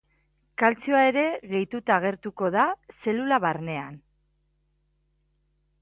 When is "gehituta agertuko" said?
1.51-2.51